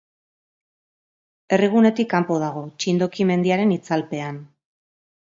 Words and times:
Herrigunetik 1.51 2.11
kanpo 2.15 2.39
dago, 2.47 2.65
Txindoki 2.81 3.31
mendiaren 3.35 3.79
itzalpean. 3.81 4.45